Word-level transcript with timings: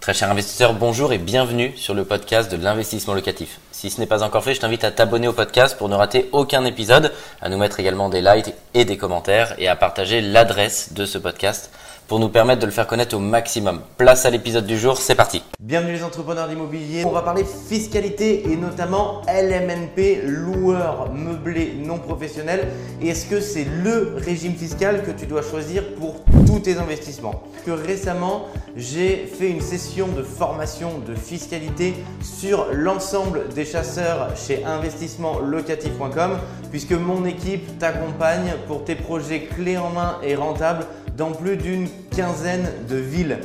Très 0.00 0.14
cher 0.14 0.30
investisseur, 0.30 0.72
bonjour 0.72 1.12
et 1.12 1.18
bienvenue 1.18 1.76
sur 1.76 1.92
le 1.92 2.06
podcast 2.06 2.50
de 2.50 2.56
l'investissement 2.56 3.12
locatif. 3.12 3.60
Si 3.80 3.88
ce 3.88 3.98
n'est 3.98 4.06
pas 4.06 4.22
encore 4.22 4.44
fait, 4.44 4.52
je 4.52 4.60
t'invite 4.60 4.84
à 4.84 4.90
t'abonner 4.90 5.26
au 5.26 5.32
podcast 5.32 5.78
pour 5.78 5.88
ne 5.88 5.94
rater 5.94 6.28
aucun 6.32 6.66
épisode, 6.66 7.14
à 7.40 7.48
nous 7.48 7.56
mettre 7.56 7.80
également 7.80 8.10
des 8.10 8.20
likes 8.20 8.52
et 8.74 8.84
des 8.84 8.98
commentaires 8.98 9.54
et 9.56 9.68
à 9.68 9.74
partager 9.74 10.20
l'adresse 10.20 10.92
de 10.92 11.06
ce 11.06 11.16
podcast 11.16 11.70
pour 12.10 12.18
nous 12.18 12.28
permettre 12.28 12.60
de 12.60 12.66
le 12.66 12.72
faire 12.72 12.88
connaître 12.88 13.16
au 13.16 13.20
maximum. 13.20 13.82
Place 13.96 14.26
à 14.26 14.30
l'épisode 14.30 14.66
du 14.66 14.76
jour, 14.76 14.98
c'est 14.98 15.14
parti. 15.14 15.44
Bienvenue 15.60 15.92
les 15.92 16.02
entrepreneurs 16.02 16.48
d'immobilier. 16.48 17.04
On 17.04 17.12
va 17.12 17.22
parler 17.22 17.44
fiscalité 17.44 18.50
et 18.50 18.56
notamment 18.56 19.22
LMNP, 19.28 20.24
loueur 20.24 21.12
meublé 21.12 21.74
non 21.78 21.98
professionnel. 21.98 22.66
Est-ce 23.00 23.26
que 23.26 23.40
c'est 23.40 23.64
le 23.84 24.16
régime 24.16 24.56
fiscal 24.56 25.04
que 25.04 25.12
tu 25.12 25.26
dois 25.26 25.42
choisir 25.42 25.84
pour 26.00 26.16
tous 26.46 26.58
tes 26.58 26.78
investissements? 26.78 27.44
Que 27.64 27.70
récemment, 27.70 28.46
j'ai 28.74 29.26
fait 29.26 29.48
une 29.48 29.60
session 29.60 30.08
de 30.08 30.24
formation 30.24 30.98
de 31.06 31.14
fiscalité 31.14 31.94
sur 32.20 32.66
l'ensemble 32.72 33.50
des 33.54 33.64
chasseurs 33.70 34.36
chez 34.36 34.64
investissementlocatif.com 34.64 36.38
puisque 36.70 36.92
mon 36.92 37.24
équipe 37.24 37.78
t'accompagne 37.78 38.54
pour 38.66 38.84
tes 38.84 38.94
projets 38.94 39.42
clés 39.42 39.78
en 39.78 39.90
main 39.90 40.18
et 40.22 40.34
rentables 40.34 40.86
dans 41.16 41.32
plus 41.32 41.56
d'une 41.56 41.88
quinzaine 42.14 42.68
de 42.88 42.96
villes. 42.96 43.38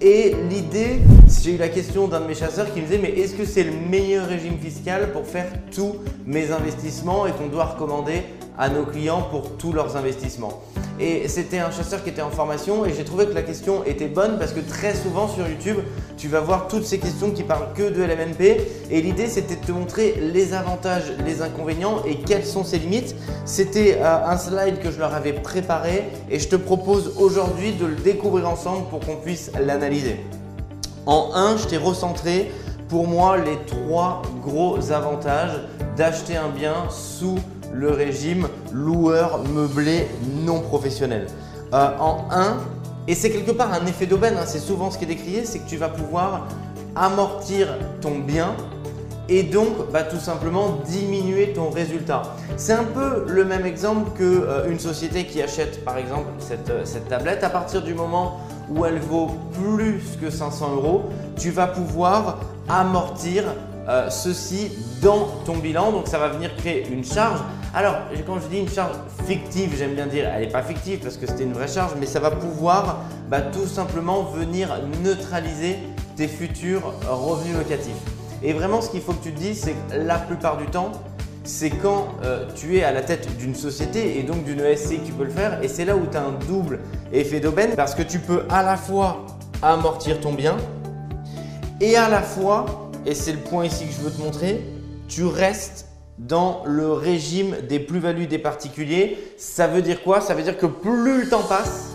Et 0.00 0.34
l'idée, 0.50 1.00
j'ai 1.42 1.54
eu 1.54 1.58
la 1.58 1.68
question 1.68 2.08
d'un 2.08 2.20
de 2.20 2.26
mes 2.26 2.34
chasseurs 2.34 2.72
qui 2.72 2.80
me 2.80 2.86
disait 2.86 2.98
mais 2.98 3.10
est-ce 3.10 3.34
que 3.34 3.44
c'est 3.44 3.64
le 3.64 3.72
meilleur 3.72 4.26
régime 4.26 4.58
fiscal 4.58 5.12
pour 5.12 5.26
faire 5.26 5.46
tous 5.74 5.96
mes 6.26 6.50
investissements 6.50 7.26
et 7.26 7.32
qu'on 7.32 7.46
doit 7.46 7.66
recommander 7.66 8.22
à 8.58 8.68
nos 8.68 8.84
clients 8.84 9.22
pour 9.22 9.56
tous 9.56 9.72
leurs 9.72 9.96
investissements? 9.96 10.62
Et 11.02 11.26
c'était 11.26 11.58
un 11.58 11.72
chasseur 11.72 12.04
qui 12.04 12.10
était 12.10 12.22
en 12.22 12.30
formation 12.30 12.86
et 12.86 12.94
j'ai 12.94 13.04
trouvé 13.04 13.26
que 13.26 13.32
la 13.32 13.42
question 13.42 13.84
était 13.84 14.06
bonne 14.06 14.38
parce 14.38 14.52
que 14.52 14.60
très 14.60 14.94
souvent 14.94 15.26
sur 15.26 15.48
YouTube, 15.48 15.78
tu 16.16 16.28
vas 16.28 16.40
voir 16.40 16.68
toutes 16.68 16.84
ces 16.84 16.98
questions 16.98 17.32
qui 17.32 17.42
parlent 17.42 17.72
que 17.74 17.90
de 17.90 18.02
LMNP 18.02 18.60
et 18.90 19.02
l'idée 19.02 19.26
c'était 19.26 19.56
de 19.56 19.64
te 19.64 19.72
montrer 19.72 20.14
les 20.32 20.54
avantages, 20.54 21.12
les 21.26 21.42
inconvénients 21.42 22.02
et 22.06 22.16
quelles 22.16 22.46
sont 22.46 22.62
ses 22.62 22.78
limites. 22.78 23.16
C'était 23.44 23.98
euh, 24.00 24.26
un 24.26 24.38
slide 24.38 24.78
que 24.78 24.92
je 24.92 24.98
leur 25.00 25.12
avais 25.12 25.32
préparé 25.32 26.04
et 26.30 26.38
je 26.38 26.48
te 26.48 26.56
propose 26.56 27.14
aujourd'hui 27.18 27.72
de 27.72 27.86
le 27.86 27.96
découvrir 27.96 28.48
ensemble 28.48 28.88
pour 28.88 29.00
qu'on 29.00 29.16
puisse 29.16 29.50
l'analyser. 29.60 30.20
En 31.06 31.30
1, 31.34 31.56
je 31.56 31.66
t'ai 31.66 31.78
recentré 31.78 32.52
pour 32.88 33.08
moi 33.08 33.38
les 33.38 33.58
trois 33.66 34.22
gros 34.40 34.92
avantages 34.92 35.58
d'acheter 35.96 36.36
un 36.36 36.48
bien 36.48 36.74
sous 36.90 37.38
le 37.72 37.90
régime 37.90 38.48
loueur 38.72 39.42
meublé 39.44 40.08
non 40.44 40.60
professionnel. 40.60 41.26
Euh, 41.72 41.88
en 41.98 42.26
1, 42.30 42.56
et 43.08 43.14
c'est 43.14 43.30
quelque 43.30 43.52
part 43.52 43.72
un 43.72 43.86
effet 43.86 44.06
d'aubaine, 44.06 44.36
hein, 44.38 44.44
c'est 44.46 44.58
souvent 44.60 44.90
ce 44.90 44.98
qui 44.98 45.04
est 45.04 45.08
décrié, 45.08 45.44
c'est 45.44 45.60
que 45.60 45.68
tu 45.68 45.76
vas 45.76 45.88
pouvoir 45.88 46.46
amortir 46.94 47.68
ton 48.00 48.18
bien 48.18 48.54
et 49.28 49.42
donc 49.42 49.90
bah, 49.92 50.02
tout 50.02 50.18
simplement 50.18 50.80
diminuer 50.86 51.52
ton 51.52 51.70
résultat. 51.70 52.22
C'est 52.56 52.74
un 52.74 52.84
peu 52.84 53.24
le 53.26 53.44
même 53.44 53.64
exemple 53.64 54.10
qu'une 54.16 54.44
euh, 54.44 54.78
société 54.78 55.24
qui 55.24 55.40
achète 55.42 55.84
par 55.84 55.96
exemple 55.96 56.26
cette, 56.38 56.70
euh, 56.70 56.82
cette 56.84 57.08
tablette. 57.08 57.42
À 57.42 57.50
partir 57.50 57.82
du 57.82 57.94
moment 57.94 58.40
où 58.68 58.84
elle 58.84 58.98
vaut 58.98 59.30
plus 59.52 60.02
que 60.20 60.30
500 60.30 60.74
euros, 60.74 61.04
tu 61.36 61.50
vas 61.50 61.66
pouvoir 61.66 62.40
amortir 62.68 63.44
euh, 63.88 64.10
ceci 64.10 64.70
dans 65.00 65.28
ton 65.44 65.56
bilan. 65.56 65.92
Donc 65.92 66.08
ça 66.08 66.18
va 66.18 66.28
venir 66.28 66.54
créer 66.56 66.86
une 66.90 67.04
charge. 67.04 67.40
Alors 67.74 67.96
quand 68.26 68.38
je 68.40 68.48
dis 68.48 68.58
une 68.58 68.68
charge 68.68 68.96
fictive, 69.26 69.74
j'aime 69.76 69.94
bien 69.94 70.06
dire, 70.06 70.28
elle 70.32 70.42
n'est 70.42 70.52
pas 70.52 70.62
fictive 70.62 70.98
parce 70.98 71.16
que 71.16 71.26
c'était 71.26 71.44
une 71.44 71.54
vraie 71.54 71.68
charge, 71.68 71.92
mais 71.98 72.06
ça 72.06 72.20
va 72.20 72.30
pouvoir 72.30 73.00
bah, 73.28 73.40
tout 73.40 73.66
simplement 73.66 74.24
venir 74.24 74.68
neutraliser 75.02 75.78
tes 76.16 76.28
futurs 76.28 76.92
revenus 77.08 77.56
locatifs. 77.56 77.96
Et 78.42 78.52
vraiment 78.52 78.80
ce 78.80 78.90
qu'il 78.90 79.00
faut 79.00 79.12
que 79.12 79.22
tu 79.22 79.32
te 79.32 79.54
c'est 79.54 79.72
que 79.72 79.96
la 79.96 80.18
plupart 80.18 80.58
du 80.58 80.66
temps, 80.66 80.92
c'est 81.44 81.70
quand 81.70 82.08
euh, 82.24 82.46
tu 82.54 82.76
es 82.76 82.84
à 82.84 82.92
la 82.92 83.02
tête 83.02 83.36
d'une 83.36 83.54
société 83.54 84.18
et 84.18 84.22
donc 84.22 84.44
d'une 84.44 84.60
ESC 84.60 85.00
que 85.00 85.06
tu 85.06 85.12
peux 85.12 85.24
le 85.24 85.30
faire. 85.30 85.62
Et 85.62 85.68
c'est 85.68 85.84
là 85.84 85.96
où 85.96 86.06
tu 86.10 86.16
as 86.16 86.22
un 86.22 86.32
double 86.46 86.80
effet 87.12 87.40
d'aubaine 87.40 87.74
parce 87.76 87.94
que 87.94 88.02
tu 88.02 88.18
peux 88.18 88.42
à 88.50 88.62
la 88.62 88.76
fois 88.76 89.26
amortir 89.62 90.20
ton 90.20 90.32
bien 90.32 90.56
et 91.80 91.96
à 91.96 92.08
la 92.08 92.20
fois 92.20 92.81
et 93.06 93.14
c'est 93.14 93.32
le 93.32 93.38
point 93.38 93.66
ici 93.66 93.86
que 93.86 93.92
je 93.92 94.00
veux 94.00 94.10
te 94.10 94.20
montrer, 94.20 94.60
tu 95.08 95.24
restes 95.24 95.88
dans 96.18 96.62
le 96.64 96.92
régime 96.92 97.56
des 97.68 97.80
plus-values 97.80 98.26
des 98.26 98.38
particuliers. 98.38 99.18
Ça 99.36 99.66
veut 99.66 99.82
dire 99.82 100.02
quoi? 100.02 100.20
Ça 100.20 100.34
veut 100.34 100.42
dire 100.42 100.56
que 100.56 100.66
plus 100.66 101.22
le 101.22 101.28
temps 101.28 101.42
passe, 101.42 101.90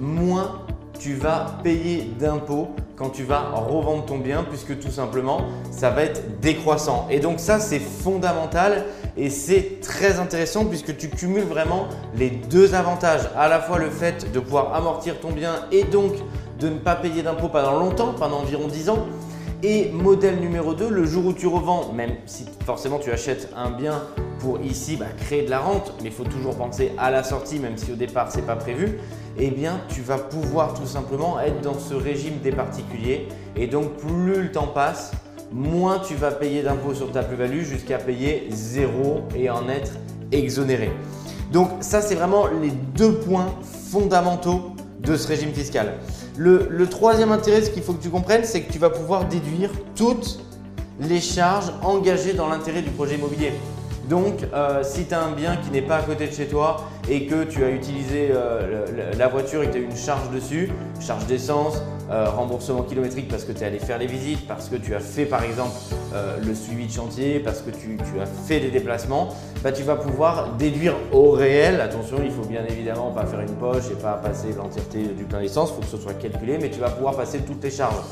moins 0.00 0.62
tu 0.98 1.14
vas 1.14 1.56
payer 1.62 2.10
d'impôts 2.18 2.68
quand 2.94 3.08
tu 3.08 3.22
vas 3.22 3.52
revendre 3.52 4.04
ton 4.04 4.18
bien 4.18 4.44
puisque 4.44 4.78
tout 4.78 4.90
simplement 4.90 5.40
ça 5.70 5.88
va 5.88 6.02
être 6.02 6.40
décroissant. 6.40 7.06
Et 7.10 7.20
donc 7.20 7.40
ça 7.40 7.58
c'est 7.58 7.78
fondamental 7.78 8.84
et 9.16 9.30
c'est 9.30 9.80
très 9.80 10.18
intéressant 10.18 10.66
puisque 10.66 10.96
tu 10.98 11.08
cumules 11.08 11.44
vraiment 11.44 11.86
les 12.16 12.28
deux 12.28 12.74
avantages. 12.74 13.30
À 13.36 13.48
la 13.48 13.60
fois 13.60 13.78
le 13.78 13.88
fait 13.88 14.30
de 14.30 14.40
pouvoir 14.40 14.74
amortir 14.74 15.18
ton 15.20 15.30
bien 15.30 15.54
et 15.72 15.84
donc 15.84 16.12
de 16.58 16.68
ne 16.68 16.78
pas 16.78 16.96
payer 16.96 17.22
d'impôts 17.22 17.48
pendant 17.48 17.78
longtemps, 17.78 18.12
pendant 18.18 18.40
environ 18.40 18.68
10 18.68 18.90
ans 18.90 19.06
et 19.62 19.90
modèle 19.90 20.40
numéro 20.40 20.74
2, 20.74 20.88
le 20.88 21.04
jour 21.04 21.26
où 21.26 21.32
tu 21.32 21.46
revends, 21.46 21.92
même 21.92 22.12
si 22.26 22.46
forcément 22.64 22.98
tu 22.98 23.10
achètes 23.10 23.52
un 23.56 23.70
bien 23.70 24.02
pour 24.38 24.60
ici 24.60 24.96
bah, 24.96 25.06
créer 25.18 25.44
de 25.44 25.50
la 25.50 25.60
rente, 25.60 25.92
mais 26.02 26.08
il 26.08 26.14
faut 26.14 26.24
toujours 26.24 26.56
penser 26.56 26.92
à 26.98 27.10
la 27.10 27.22
sortie, 27.22 27.58
même 27.58 27.76
si 27.76 27.92
au 27.92 27.94
départ 27.94 28.32
ce 28.32 28.38
n'est 28.38 28.42
pas 28.42 28.56
prévu, 28.56 28.98
eh 29.38 29.50
bien 29.50 29.80
tu 29.88 30.00
vas 30.00 30.18
pouvoir 30.18 30.74
tout 30.74 30.86
simplement 30.86 31.38
être 31.40 31.60
dans 31.60 31.78
ce 31.78 31.94
régime 31.94 32.38
des 32.42 32.52
particuliers. 32.52 33.28
Et 33.56 33.66
donc 33.66 33.96
plus 33.96 34.42
le 34.42 34.52
temps 34.52 34.68
passe, 34.68 35.12
moins 35.52 35.98
tu 35.98 36.14
vas 36.14 36.30
payer 36.30 36.62
d'impôts 36.62 36.94
sur 36.94 37.12
ta 37.12 37.22
plus-value 37.22 37.62
jusqu'à 37.62 37.98
payer 37.98 38.46
zéro 38.50 39.22
et 39.36 39.50
en 39.50 39.68
être 39.68 39.92
exonéré. 40.32 40.90
Donc 41.52 41.68
ça 41.80 42.00
c'est 42.00 42.14
vraiment 42.14 42.46
les 42.46 42.70
deux 42.70 43.14
points 43.18 43.54
fondamentaux 43.90 44.72
de 45.00 45.16
ce 45.16 45.28
régime 45.28 45.52
fiscal. 45.52 45.94
Le, 46.36 46.86
troisième 46.88 47.32
intérêt, 47.32 47.62
ce 47.62 47.70
qu'il 47.70 47.82
faut 47.82 47.92
que 47.92 48.02
tu 48.02 48.08
comprennes, 48.10 48.44
c'est 48.44 48.62
que 48.62 48.72
tu 48.72 48.78
vas 48.78 48.90
pouvoir 48.90 49.26
déduire 49.26 49.70
toutes 49.94 50.38
les 51.00 51.20
charges 51.20 51.72
engagées 51.82 52.32
dans 52.32 52.48
l'intérêt 52.48 52.82
du 52.82 52.90
projet 52.90 53.16
immobilier. 53.16 53.52
Donc, 54.08 54.34
euh, 54.52 54.82
si 54.82 55.06
tu 55.06 55.14
as 55.14 55.22
un 55.22 55.32
bien 55.32 55.56
qui 55.56 55.70
n'est 55.70 55.82
pas 55.82 55.96
à 55.96 56.02
côté 56.02 56.26
de 56.26 56.32
chez 56.32 56.46
toi 56.46 56.88
et 57.10 57.26
que 57.26 57.42
tu 57.42 57.64
as 57.64 57.70
utilisé 57.70 58.28
euh, 58.30 58.86
la 59.18 59.26
voiture 59.26 59.64
et 59.64 59.66
que 59.66 59.72
tu 59.72 59.78
as 59.78 59.82
une 59.82 59.96
charge 59.96 60.30
dessus, 60.30 60.70
charge 61.00 61.26
d'essence, 61.26 61.82
euh, 62.08 62.30
remboursement 62.30 62.82
kilométrique 62.82 63.28
parce 63.28 63.44
que 63.44 63.50
tu 63.50 63.62
es 63.62 63.64
allé 63.64 63.80
faire 63.80 63.98
les 63.98 64.06
visites, 64.06 64.46
parce 64.46 64.68
que 64.68 64.76
tu 64.76 64.94
as 64.94 65.00
fait 65.00 65.26
par 65.26 65.42
exemple 65.42 65.72
euh, 66.14 66.36
le 66.44 66.54
suivi 66.54 66.86
de 66.86 66.92
chantier, 66.92 67.40
parce 67.40 67.62
que 67.62 67.70
tu, 67.70 67.98
as 68.20 68.26
fait 68.26 68.60
des 68.60 68.70
déplacements, 68.70 69.30
bah, 69.62 69.72
tu 69.72 69.82
vas 69.82 69.96
pouvoir 69.96 70.54
déduire 70.54 70.94
au 71.12 71.32
réel. 71.32 71.80
Attention, 71.80 72.18
il 72.24 72.30
faut 72.30 72.44
bien 72.44 72.64
évidemment 72.68 73.10
pas 73.10 73.26
faire 73.26 73.40
une 73.40 73.56
poche 73.56 73.90
et 73.90 74.00
pas 74.00 74.14
passer 74.14 74.52
l'entièreté 74.56 75.02
du 75.02 75.24
plein 75.24 75.40
d'essence, 75.40 75.70
il 75.70 75.74
faut 75.74 75.80
que 75.80 75.98
ce 75.98 76.02
soit 76.02 76.14
calculé, 76.14 76.58
mais 76.60 76.70
tu 76.70 76.78
vas 76.78 76.90
pouvoir 76.90 77.16
passer 77.16 77.40
toutes 77.40 77.62
les 77.64 77.72
charges. 77.72 78.02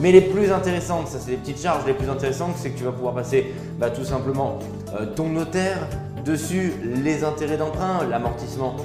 Mais 0.00 0.10
les 0.10 0.20
plus 0.20 0.50
intéressantes, 0.50 1.06
ça 1.06 1.18
c'est 1.20 1.30
les 1.30 1.36
petites 1.36 1.62
charges, 1.62 1.86
les 1.86 1.94
plus 1.94 2.10
intéressantes, 2.10 2.54
c'est 2.56 2.70
que 2.70 2.78
tu 2.78 2.84
vas 2.84 2.92
pouvoir 2.92 3.14
passer 3.14 3.54
bah, 3.78 3.90
tout 3.90 4.04
simplement 4.04 4.58
ton 5.14 5.28
notaire, 5.28 5.78
dessus 6.28 6.74
les 7.02 7.24
intérêts 7.24 7.56
d'emprunt, 7.56 8.04
l'amortissement 8.08 8.76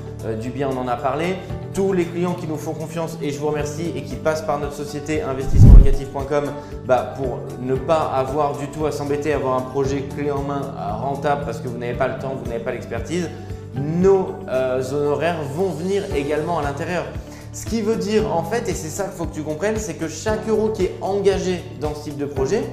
du 0.41 0.49
bien, 0.49 0.69
on 0.71 0.77
en 0.77 0.87
a 0.87 0.95
parlé, 0.95 1.35
tous 1.73 1.91
les 1.91 2.05
clients 2.05 2.35
qui 2.35 2.47
nous 2.47 2.57
font 2.57 2.73
confiance 2.73 3.17
et 3.21 3.31
je 3.31 3.39
vous 3.39 3.47
remercie 3.47 3.91
et 3.95 4.03
qui 4.03 4.15
passent 4.15 4.43
par 4.43 4.59
notre 4.59 4.73
société 4.73 5.21
investissementlocatif.com 5.21 6.45
bah, 6.85 7.13
pour 7.17 7.39
ne 7.61 7.75
pas 7.75 8.11
avoir 8.15 8.57
du 8.57 8.67
tout 8.67 8.85
à 8.85 8.91
s'embêter, 8.91 9.33
avoir 9.33 9.57
un 9.57 9.61
projet 9.61 10.03
clé 10.15 10.31
en 10.31 10.41
main 10.41 10.61
rentable 11.01 11.43
parce 11.45 11.59
que 11.59 11.67
vous 11.67 11.77
n'avez 11.77 11.97
pas 11.97 12.07
le 12.07 12.19
temps, 12.19 12.35
vous 12.41 12.49
n'avez 12.49 12.63
pas 12.63 12.71
l'expertise, 12.71 13.29
nos 13.75 14.29
euh, 14.47 14.81
honoraires 14.93 15.41
vont 15.55 15.69
venir 15.69 16.03
également 16.15 16.59
à 16.59 16.63
l'intérieur. 16.63 17.03
Ce 17.51 17.65
qui 17.65 17.81
veut 17.81 17.97
dire 17.97 18.31
en 18.33 18.43
fait, 18.43 18.69
et 18.69 18.73
c'est 18.73 18.89
ça 18.89 19.03
qu'il 19.05 19.13
faut 19.13 19.25
que 19.25 19.35
tu 19.35 19.43
comprennes, 19.43 19.77
c'est 19.77 19.95
que 19.95 20.07
chaque 20.07 20.47
euro 20.47 20.69
qui 20.69 20.85
est 20.85 20.95
engagé 21.01 21.61
dans 21.81 21.93
ce 21.93 22.05
type 22.05 22.17
de 22.17 22.25
projet, 22.25 22.63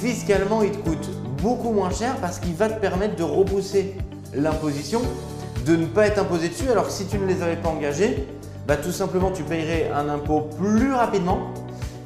fiscalement 0.00 0.62
il 0.62 0.70
te 0.70 0.78
coûte 0.78 1.08
beaucoup 1.44 1.72
moins 1.72 1.90
cher 1.90 2.16
parce 2.22 2.38
qu'il 2.38 2.54
va 2.54 2.70
te 2.70 2.80
permettre 2.80 3.16
de 3.16 3.22
repousser 3.22 3.96
l'imposition 4.34 5.02
de 5.66 5.76
ne 5.76 5.84
pas 5.84 6.06
être 6.06 6.18
imposé 6.18 6.48
dessus, 6.48 6.70
alors 6.70 6.86
que 6.86 6.92
si 6.92 7.04
tu 7.04 7.18
ne 7.18 7.26
les 7.26 7.42
avais 7.42 7.56
pas 7.56 7.68
engagés, 7.68 8.26
bah, 8.66 8.78
tout 8.78 8.92
simplement 8.92 9.30
tu 9.30 9.42
payerais 9.42 9.90
un 9.94 10.08
impôt 10.08 10.48
plus 10.58 10.94
rapidement 10.94 11.52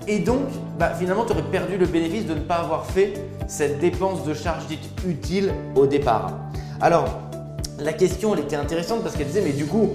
et 0.08 0.18
donc 0.18 0.40
bah, 0.76 0.90
finalement 0.90 1.24
tu 1.24 1.34
aurais 1.34 1.44
perdu 1.44 1.78
le 1.78 1.86
bénéfice 1.86 2.26
de 2.26 2.34
ne 2.34 2.40
pas 2.40 2.56
avoir 2.56 2.84
fait 2.86 3.14
cette 3.46 3.78
dépense 3.78 4.24
de 4.24 4.34
charge 4.34 4.66
dite 4.66 4.90
utile 5.06 5.52
au 5.76 5.86
départ. 5.86 6.32
Alors 6.80 7.06
la 7.78 7.92
question 7.92 8.34
elle 8.34 8.40
était 8.40 8.56
intéressante 8.56 9.04
parce 9.04 9.14
qu'elle 9.14 9.28
disait 9.28 9.42
mais 9.42 9.52
du 9.52 9.66
coup 9.66 9.90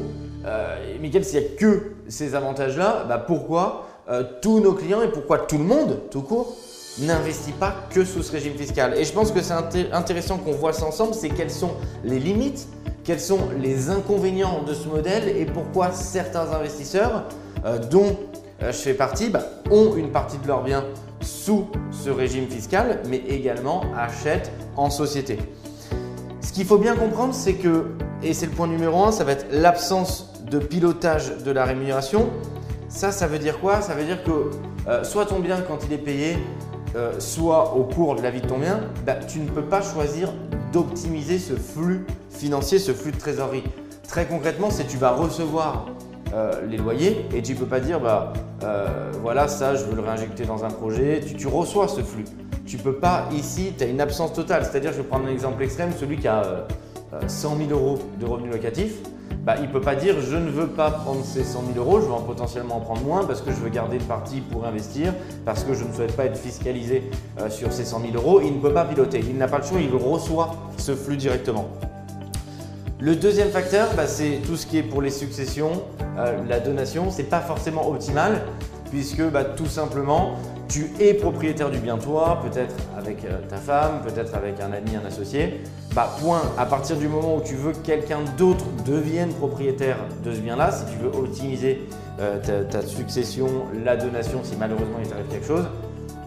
euh, 0.45 0.77
s'il 1.21 1.39
n'y 1.39 1.45
a 1.45 1.49
que 1.59 1.95
ces 2.07 2.33
avantages-là, 2.33 3.03
bah, 3.09 3.17
pourquoi 3.17 3.87
euh, 4.09 4.23
tous 4.41 4.61
nos 4.61 4.71
clients 4.71 5.01
et 5.01 5.09
pourquoi 5.09 5.39
tout 5.39 5.57
le 5.57 5.65
monde 5.65 5.99
tout 6.11 6.21
court 6.21 6.55
n'investit 6.99 7.51
pas 7.53 7.75
que 7.89 8.05
sous 8.05 8.23
ce 8.23 8.31
régime 8.31 8.53
fiscal 8.53 8.93
Et 8.97 9.03
je 9.03 9.13
pense 9.13 9.31
que 9.31 9.41
c'est 9.41 9.53
intéressant 9.91 10.37
qu'on 10.37 10.51
voit 10.53 10.73
ça 10.73 10.85
ensemble, 10.85 11.13
c'est 11.13 11.29
quelles 11.29 11.51
sont 11.51 11.71
les 12.03 12.19
limites 12.19 12.67
quels 13.03 13.19
sont 13.19 13.49
les 13.59 13.89
inconvénients 13.89 14.63
de 14.63 14.73
ce 14.73 14.87
modèle 14.87 15.27
et 15.27 15.45
pourquoi 15.45 15.91
certains 15.91 16.53
investisseurs, 16.53 17.25
euh, 17.65 17.77
dont 17.77 18.15
je 18.61 18.71
fais 18.71 18.93
partie 18.93 19.29
bah, 19.29 19.43
ont 19.71 19.97
une 19.97 20.09
partie 20.09 20.37
de 20.37 20.47
leurs 20.47 20.63
biens 20.63 20.85
sous 21.19 21.67
ce 21.91 22.09
régime 22.09 22.47
fiscal, 22.47 23.01
mais 23.09 23.17
également 23.17 23.83
achètent 23.97 24.51
en 24.77 24.89
société. 24.89 25.37
Ce 26.41 26.53
qu'il 26.53 26.65
faut 26.65 26.77
bien 26.77 26.95
comprendre, 26.95 27.33
c'est 27.33 27.55
que, 27.55 27.87
et 28.21 28.33
c'est 28.33 28.45
le 28.45 28.51
point 28.51 28.67
numéro 28.67 29.03
un, 29.03 29.11
ça 29.11 29.23
va 29.23 29.33
être 29.33 29.47
l'absence 29.51 30.33
de 30.49 30.59
pilotage 30.59 31.43
de 31.43 31.51
la 31.51 31.65
rémunération. 31.65 32.29
Ça, 32.89 33.11
ça 33.11 33.27
veut 33.27 33.39
dire 33.39 33.59
quoi? 33.59 33.81
Ça 33.81 33.95
veut 33.95 34.05
dire 34.05 34.23
que 34.23 34.51
euh, 34.87 35.03
soit 35.03 35.25
ton 35.25 35.39
bien 35.39 35.61
quand 35.61 35.79
il 35.87 35.93
est 35.93 35.97
payé, 35.97 36.37
euh, 36.95 37.19
soit 37.19 37.75
au 37.75 37.83
cours 37.83 38.15
de 38.15 38.21
la 38.21 38.31
vie 38.31 38.41
de 38.41 38.47
ton 38.47 38.57
bien, 38.57 38.81
bah, 39.05 39.15
tu 39.15 39.39
ne 39.39 39.47
peux 39.47 39.63
pas 39.63 39.81
choisir 39.81 40.31
d'optimiser 40.71 41.39
ce 41.39 41.53
flux 41.53 42.05
financier, 42.29 42.79
ce 42.79 42.91
flux 42.91 43.11
de 43.11 43.17
trésorerie. 43.17 43.63
Très 44.07 44.25
concrètement, 44.25 44.69
c'est 44.69 44.85
tu 44.85 44.97
vas 44.97 45.11
recevoir 45.11 45.87
euh, 46.33 46.65
les 46.67 46.77
loyers 46.77 47.25
et 47.33 47.41
tu 47.41 47.53
ne 47.53 47.57
peux 47.57 47.65
pas 47.65 47.79
dire 47.79 47.99
bah 47.99 48.33
voilà 49.21 49.47
ça 49.47 49.75
je 49.75 49.83
veux 49.83 49.95
le 49.95 50.01
réinjecter 50.01 50.45
dans 50.45 50.63
un 50.63 50.69
projet. 50.69 51.21
Tu, 51.25 51.35
tu 51.35 51.47
reçois 51.47 51.87
ce 51.87 52.01
flux. 52.01 52.25
Tu 52.65 52.77
peux 52.77 52.95
pas 52.95 53.27
ici, 53.33 53.73
tu 53.77 53.83
as 53.83 53.87
une 53.87 53.99
absence 53.99 54.33
totale. 54.33 54.63
C'est-à-dire, 54.63 54.91
je 54.93 54.97
vais 54.97 55.03
prendre 55.03 55.27
un 55.27 55.31
exemple 55.31 55.61
extrême, 55.63 55.91
celui 55.97 56.17
qui 56.17 56.27
a 56.27 56.65
100 57.27 57.57
000 57.57 57.69
euros 57.71 57.99
de 58.19 58.25
revenus 58.25 58.53
locatifs 58.53 58.95
bah, 59.45 59.55
il 59.57 59.67
ne 59.67 59.71
peut 59.71 59.81
pas 59.81 59.95
dire 59.95 60.15
je 60.21 60.35
ne 60.35 60.49
veux 60.49 60.67
pas 60.67 60.91
prendre 60.91 61.23
ces 61.23 61.43
100 61.43 61.63
000 61.73 61.85
euros, 61.85 61.99
je 61.99 62.05
vais 62.05 62.13
en 62.13 62.21
potentiellement 62.21 62.77
en 62.77 62.81
prendre 62.81 63.01
moins 63.01 63.25
parce 63.25 63.41
que 63.41 63.51
je 63.51 63.57
veux 63.57 63.69
garder 63.69 63.97
une 63.97 64.03
partie 64.03 64.41
pour 64.41 64.65
investir, 64.65 65.13
parce 65.45 65.63
que 65.63 65.73
je 65.73 65.83
ne 65.83 65.93
souhaite 65.93 66.15
pas 66.15 66.25
être 66.25 66.37
fiscalisé 66.37 67.03
euh, 67.39 67.49
sur 67.49 67.71
ces 67.71 67.85
100 67.85 68.01
000 68.11 68.13
euros. 68.15 68.41
Il 68.41 68.55
ne 68.55 68.59
peut 68.59 68.73
pas 68.73 68.85
piloter, 68.85 69.19
il 69.19 69.37
n'a 69.37 69.47
pas 69.47 69.57
le 69.57 69.63
choix, 69.63 69.79
il 69.79 69.93
reçoit 69.95 70.55
ce 70.77 70.95
flux 70.95 71.17
directement. 71.17 71.69
Le 72.99 73.15
deuxième 73.15 73.49
facteur, 73.49 73.89
bah, 73.97 74.07
c'est 74.07 74.39
tout 74.45 74.55
ce 74.55 74.65
qui 74.65 74.77
est 74.77 74.83
pour 74.83 75.01
les 75.01 75.09
successions, 75.09 75.83
euh, 76.17 76.37
la 76.47 76.59
donation, 76.59 77.11
ce 77.11 77.17
n'est 77.17 77.23
pas 77.27 77.41
forcément 77.41 77.89
optimal 77.89 78.43
puisque 78.93 79.23
bah, 79.23 79.43
tout 79.43 79.65
simplement 79.65 80.35
tu 80.67 80.91
es 80.99 81.13
propriétaire 81.13 81.69
du 81.69 81.79
bien 81.79 81.97
toi, 81.97 82.39
peut-être 82.43 82.75
avec 82.97 83.25
euh, 83.25 83.37
ta 83.49 83.57
femme, 83.57 84.01
peut-être 84.03 84.33
avec 84.35 84.59
un 84.59 84.71
ami, 84.71 84.95
un 84.95 85.05
associé. 85.05 85.61
Bah, 85.95 86.09
point, 86.19 86.41
à 86.57 86.65
partir 86.65 86.97
du 86.97 87.07
moment 87.07 87.35
où 87.35 87.41
tu 87.41 87.55
veux 87.55 87.71
que 87.71 87.85
quelqu'un 87.85 88.19
d'autre 88.37 88.65
devienne 88.85 89.29
propriétaire 89.33 89.97
de 90.23 90.33
ce 90.33 90.39
bien-là, 90.39 90.71
si 90.71 90.85
tu 90.85 90.97
veux 90.97 91.09
optimiser 91.09 91.81
euh, 92.19 92.39
ta, 92.69 92.81
succession, 92.81 93.47
la 93.83 93.95
donation, 93.95 94.39
si 94.43 94.55
malheureusement 94.55 94.97
il 95.03 95.09
t'arrive 95.09 95.27
quelque 95.27 95.47
chose, 95.47 95.65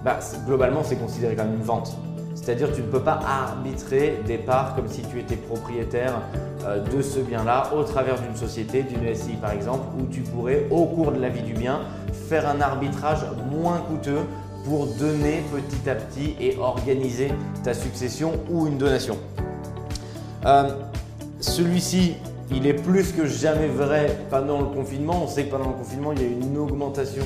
bah, 0.04 0.18
globalement 0.46 0.82
c'est 0.84 0.96
considéré 0.96 1.34
comme 1.34 1.54
une 1.54 1.62
vente. 1.62 1.96
C'est-à-dire 2.34 2.72
tu 2.72 2.82
ne 2.82 2.86
peux 2.86 3.00
pas 3.00 3.18
arbitrer 3.26 4.20
des 4.24 4.38
parts 4.38 4.76
comme 4.76 4.86
si 4.86 5.02
tu 5.02 5.18
étais 5.18 5.34
propriétaire 5.34 6.20
euh, 6.64 6.78
de 6.80 7.02
ce 7.02 7.18
bien-là 7.18 7.72
au 7.74 7.82
travers 7.82 8.20
d'une 8.20 8.36
société, 8.36 8.84
d'une 8.84 9.12
SCI 9.12 9.32
par 9.32 9.50
exemple, 9.50 9.86
où 9.98 10.06
tu 10.06 10.20
pourrais 10.20 10.66
au 10.70 10.84
cours 10.84 11.10
de 11.10 11.20
la 11.20 11.28
vie 11.28 11.42
du 11.42 11.54
bien 11.54 11.80
faire 12.28 12.48
un 12.48 12.60
arbitrage 12.60 13.20
moins 13.50 13.78
coûteux 13.78 14.22
pour 14.64 14.86
donner 14.86 15.42
petit 15.52 15.88
à 15.88 15.94
petit 15.94 16.34
et 16.40 16.56
organiser 16.58 17.32
ta 17.62 17.72
succession 17.72 18.32
ou 18.50 18.66
une 18.66 18.78
donation. 18.78 19.16
Euh, 20.44 20.70
celui-ci, 21.40 22.14
il 22.50 22.66
est 22.66 22.74
plus 22.74 23.12
que 23.12 23.26
jamais 23.26 23.68
vrai 23.68 24.18
pendant 24.28 24.58
le 24.58 24.66
confinement. 24.66 25.22
On 25.24 25.28
sait 25.28 25.44
que 25.44 25.50
pendant 25.52 25.68
le 25.68 25.74
confinement, 25.74 26.12
il 26.12 26.22
y 26.22 26.24
a 26.24 26.28
une 26.28 26.58
augmentation 26.58 27.22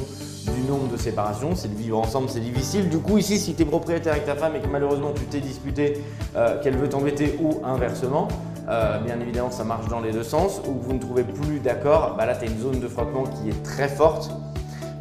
du 0.54 0.62
nombre 0.68 0.88
de 0.92 0.96
séparations. 0.96 1.54
C'est 1.54 1.68
de 1.68 1.78
vivre 1.78 1.98
ensemble, 1.98 2.28
c'est 2.28 2.40
difficile. 2.40 2.88
Du 2.88 2.98
coup, 2.98 3.16
ici, 3.16 3.38
si 3.38 3.54
tu 3.54 3.62
es 3.62 3.64
propriétaire 3.64 4.12
avec 4.12 4.26
ta 4.26 4.34
femme 4.34 4.56
et 4.56 4.60
que 4.60 4.68
malheureusement 4.68 5.12
tu 5.14 5.24
t'es 5.24 5.40
disputé 5.40 6.02
euh, 6.36 6.60
qu'elle 6.62 6.76
veut 6.76 6.88
t'embêter 6.88 7.38
ou 7.40 7.60
inversement, 7.64 8.28
euh, 8.68 8.98
bien 9.00 9.18
évidemment, 9.20 9.50
ça 9.50 9.64
marche 9.64 9.88
dans 9.88 10.00
les 10.00 10.12
deux 10.12 10.22
sens. 10.22 10.60
Ou 10.68 10.74
que 10.74 10.84
vous 10.84 10.92
ne 10.92 11.00
trouvez 11.00 11.24
plus 11.24 11.58
d'accord, 11.58 12.16
bah 12.18 12.26
là, 12.26 12.34
tu 12.36 12.44
as 12.44 12.48
une 12.48 12.58
zone 12.58 12.80
de 12.80 12.88
frottement 12.88 13.24
qui 13.24 13.48
est 13.48 13.62
très 13.62 13.88
forte 13.88 14.30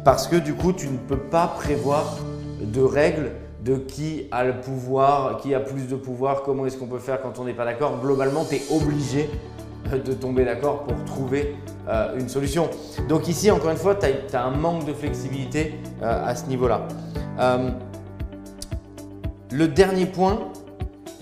parce 0.04 0.26
que 0.26 0.36
du 0.36 0.54
coup, 0.54 0.72
tu 0.72 0.88
ne 0.88 0.96
peux 0.96 1.18
pas 1.18 1.46
prévoir 1.46 2.18
de 2.60 2.80
règles 2.80 3.32
de 3.64 3.76
qui 3.76 4.26
a 4.30 4.44
le 4.44 4.60
pouvoir, 4.60 5.38
qui 5.38 5.54
a 5.54 5.60
plus 5.60 5.86
de 5.86 5.96
pouvoir, 5.96 6.42
comment 6.42 6.64
est-ce 6.66 6.78
qu'on 6.78 6.86
peut 6.86 6.98
faire 6.98 7.20
quand 7.20 7.38
on 7.38 7.44
n'est 7.44 7.52
pas 7.52 7.64
d'accord. 7.64 7.98
Globalement, 8.00 8.44
tu 8.44 8.56
es 8.56 8.62
obligé 8.70 9.28
de 9.92 10.12
tomber 10.12 10.44
d'accord 10.44 10.84
pour 10.84 11.04
trouver 11.04 11.56
euh, 11.88 12.18
une 12.18 12.28
solution. 12.28 12.68
Donc 13.08 13.28
ici, 13.28 13.50
encore 13.50 13.70
une 13.70 13.76
fois, 13.76 13.94
tu 13.94 14.06
as, 14.36 14.42
un 14.42 14.50
manque 14.50 14.86
de 14.86 14.92
flexibilité 14.92 15.74
euh, 16.02 16.26
à 16.26 16.34
ce 16.34 16.46
niveau-là. 16.46 16.86
Euh, 17.38 17.70
le 19.50 19.68
dernier 19.68 20.06
point, 20.06 20.38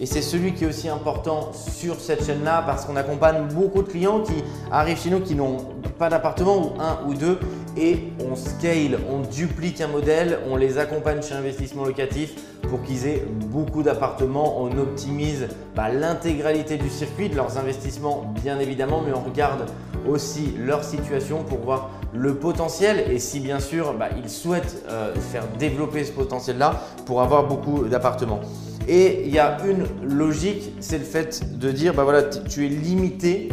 et 0.00 0.06
c'est 0.06 0.22
celui 0.22 0.54
qui 0.54 0.64
est 0.64 0.68
aussi 0.68 0.88
important 0.88 1.52
sur 1.52 1.98
cette 1.98 2.24
chaîne-là 2.24 2.62
parce 2.64 2.84
qu'on 2.84 2.94
accompagne 2.94 3.48
beaucoup 3.52 3.82
de 3.82 3.88
clients 3.88 4.20
qui 4.20 4.44
arrivent 4.70 5.00
chez 5.00 5.10
nous 5.10 5.20
qui 5.20 5.34
n'ont 5.34 5.56
pas 5.98 6.08
d'appartement 6.08 6.56
ou 6.58 6.80
un 6.80 7.00
ou 7.06 7.14
deux 7.14 7.38
et 7.76 8.12
on 8.20 8.34
scale, 8.34 8.98
on 9.10 9.20
duplique 9.20 9.80
un 9.80 9.88
modèle, 9.88 10.38
on 10.50 10.56
les 10.56 10.78
accompagne 10.78 11.22
chez 11.22 11.34
Investissement 11.34 11.84
Locatif 11.84 12.34
pour 12.62 12.82
qu'ils 12.82 13.06
aient 13.06 13.24
beaucoup 13.46 13.82
d'appartements. 13.82 14.60
On 14.60 14.76
optimise 14.78 15.48
bah, 15.76 15.88
l'intégralité 15.88 16.76
du 16.76 16.88
circuit 16.88 17.28
de 17.28 17.36
leurs 17.36 17.58
investissements 17.58 18.32
bien 18.42 18.58
évidemment, 18.58 19.02
mais 19.04 19.12
on 19.12 19.22
regarde 19.22 19.66
aussi 20.08 20.54
leur 20.58 20.84
situation 20.84 21.44
pour 21.44 21.58
voir 21.58 21.90
le 22.14 22.34
potentiel 22.36 23.10
et 23.10 23.18
si 23.18 23.40
bien 23.40 23.60
sûr 23.60 23.94
bah, 23.94 24.08
ils 24.16 24.30
souhaitent 24.30 24.84
euh, 24.88 25.14
faire 25.14 25.44
développer 25.58 26.04
ce 26.04 26.12
potentiel-là 26.12 26.82
pour 27.06 27.20
avoir 27.22 27.46
beaucoup 27.46 27.84
d'appartements. 27.84 28.40
Et 28.88 29.24
il 29.26 29.34
y 29.34 29.38
a 29.38 29.58
une 29.66 29.84
logique, 30.16 30.72
c'est 30.80 30.98
le 30.98 31.04
fait 31.04 31.58
de 31.58 31.70
dire, 31.70 31.92
bah 31.92 32.04
voilà, 32.04 32.22
tu 32.22 32.64
es 32.64 32.68
limité 32.70 33.50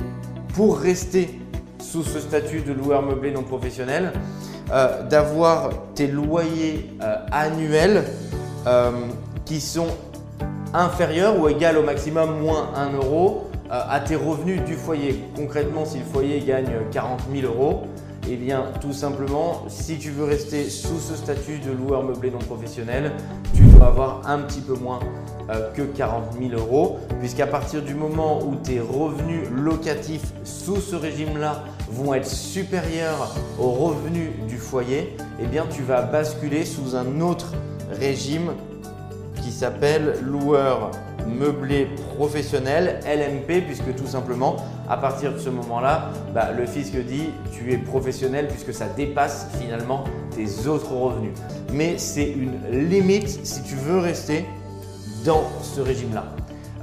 pour 0.54 0.78
rester 0.78 1.28
sous 1.80 2.04
ce 2.04 2.20
statut 2.20 2.62
de 2.62 2.74
loueur 2.74 3.02
meublé 3.02 3.32
non 3.32 3.44
professionnel, 3.44 4.14
euh, 4.72 5.04
d'avoir 5.04 5.70
tes 5.94 6.08
loyers 6.08 6.92
euh, 7.02 7.18
annuels 7.32 8.04
euh, 8.66 8.92
qui 9.46 9.62
sont 9.62 9.90
inférieurs 10.74 11.40
ou 11.40 11.48
égaux 11.48 11.80
au 11.80 11.84
maximum 11.84 12.40
moins 12.40 12.72
1 12.76 12.94
euro 12.94 13.50
à 13.70 14.00
tes 14.00 14.16
revenus 14.16 14.64
du 14.64 14.76
foyer. 14.76 15.24
Concrètement, 15.36 15.86
si 15.86 15.98
le 15.98 16.06
foyer 16.06 16.40
gagne 16.40 16.70
40 16.92 17.22
000 17.34 17.52
euros, 17.52 17.88
eh 18.30 18.38
bien, 18.38 18.66
tout 18.82 18.94
simplement, 18.94 19.66
si 19.68 19.98
tu 19.98 20.10
veux 20.10 20.24
rester 20.24 20.70
sous 20.70 21.00
ce 21.00 21.16
statut 21.16 21.60
de 21.60 21.72
loueur 21.72 22.04
meublé 22.04 22.32
non 22.32 22.40
professionnel, 22.40 23.12
tu 23.54 23.64
dois 23.64 23.88
avoir 23.88 24.28
un 24.28 24.40
petit 24.40 24.62
peu 24.62 24.74
moins 24.74 25.00
euh, 25.50 25.72
que 25.74 25.84
40 25.84 26.34
000 26.40 26.60
euros, 26.60 26.98
puisqu'à 27.20 27.46
partir 27.46 27.84
du 27.84 27.94
moment 27.94 28.40
où 28.44 28.56
tes 28.56 28.80
revenus 28.80 29.48
locatifs 29.52 30.34
sous 30.44 30.78
ce 30.78 30.96
régime-là 30.96 31.64
vont 31.92 32.14
être 32.16 32.28
supérieurs 32.28 33.36
aux 33.60 33.72
revenus 33.72 34.32
du 34.48 34.58
foyer, 34.58 35.16
eh 35.40 35.46
bien, 35.46 35.66
tu 35.70 35.84
vas 35.84 36.02
basculer 36.02 36.66
sous 36.66 36.96
un 36.96 37.22
autre 37.22 37.54
régime 37.92 38.54
qui 39.44 39.52
s'appelle 39.52 40.16
loueur 40.24 40.90
meublé 41.28 41.88
professionnel, 42.16 43.00
LMP, 43.06 43.66
puisque 43.66 43.96
tout 43.96 44.08
simplement, 44.08 44.58
à 44.90 44.98
partir 44.98 45.34
de 45.34 45.40
ce 45.40 45.50
moment-là, 45.50 46.10
bah, 46.34 46.52
le 46.52 46.66
fisc 46.66 46.96
dit 46.96 47.30
tu 47.52 47.74
es 47.74 47.78
professionnel 47.78 48.48
puisque 48.48 48.74
ça 48.74 48.88
dépasse 48.88 49.48
finalement 49.60 50.04
tes 50.36 50.68
autres 50.68 50.94
revenus. 50.94 51.34
Mais 51.74 51.98
c'est 51.98 52.30
une 52.30 52.60
limite 52.90 53.46
si 53.46 53.64
tu 53.64 53.76
veux 53.76 54.00
rester 54.00 54.46
dans 55.26 55.44
ce 55.64 55.82
régime-là. 55.82 56.26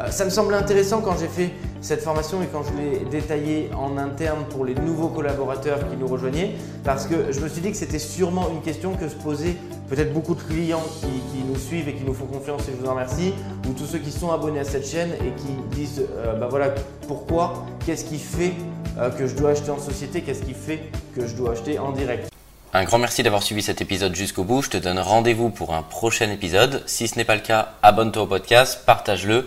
Euh, 0.00 0.10
ça 0.10 0.24
me 0.24 0.30
semble 0.30 0.54
intéressant 0.54 1.02
quand 1.02 1.18
j'ai 1.18 1.28
fait 1.28 1.50
cette 1.82 2.02
formation 2.02 2.42
et 2.42 2.46
quand 2.46 2.62
je 2.62 2.72
l'ai 2.80 3.04
détaillée 3.10 3.70
en 3.76 3.98
interne 3.98 4.44
pour 4.48 4.64
les 4.64 4.74
nouveaux 4.74 5.08
collaborateurs 5.08 5.78
qui 5.90 5.96
nous 5.96 6.06
rejoignaient, 6.06 6.52
parce 6.84 7.06
que 7.06 7.32
je 7.32 7.40
me 7.40 7.48
suis 7.48 7.60
dit 7.60 7.70
que 7.70 7.76
c'était 7.76 7.98
sûrement 7.98 8.48
une 8.50 8.62
question 8.62 8.94
que 8.94 9.08
se 9.08 9.16
posaient 9.16 9.56
peut-être 9.88 10.14
beaucoup 10.14 10.34
de 10.34 10.40
clients 10.40 10.82
qui, 11.00 11.42
nous 11.46 11.58
suivent 11.58 11.88
et 11.88 11.94
qui 11.94 12.04
nous 12.04 12.14
font 12.14 12.24
confiance 12.24 12.62
et 12.68 12.72
je 12.72 12.82
vous 12.82 12.88
en 12.88 12.92
remercie, 12.92 13.34
ou 13.68 13.72
tous 13.72 13.84
ceux 13.84 13.98
qui 13.98 14.10
sont 14.10 14.30
abonnés 14.30 14.60
à 14.60 14.64
cette 14.64 14.88
chaîne 14.88 15.10
et 15.14 15.32
qui 15.38 15.76
disent 15.76 16.02
euh, 16.16 16.34
bah 16.34 16.46
voilà 16.48 16.72
pourquoi, 17.06 17.66
qu'est-ce 17.84 18.04
qui 18.04 18.18
fait 18.18 18.54
euh, 18.98 19.10
que 19.10 19.26
je 19.26 19.34
dois 19.34 19.50
acheter 19.50 19.70
en 19.70 19.78
société, 19.78 20.22
qu'est-ce 20.22 20.44
qui 20.44 20.54
fait 20.54 20.80
que 21.14 21.26
je 21.26 21.34
dois 21.34 21.52
acheter 21.52 21.78
en 21.78 21.92
direct. 21.92 22.30
Un 22.72 22.84
grand 22.84 22.98
merci 22.98 23.22
d'avoir 23.22 23.42
suivi 23.42 23.60
cet 23.60 23.82
épisode 23.82 24.14
jusqu'au 24.14 24.44
bout. 24.44 24.62
Je 24.62 24.70
te 24.70 24.76
donne 24.78 24.98
rendez-vous 24.98 25.50
pour 25.50 25.74
un 25.74 25.82
prochain 25.82 26.30
épisode. 26.30 26.82
Si 26.86 27.06
ce 27.06 27.18
n'est 27.18 27.26
pas 27.26 27.34
le 27.34 27.42
cas, 27.42 27.72
abonne-toi 27.82 28.22
au 28.22 28.26
podcast, 28.26 28.80
partage-le 28.86 29.46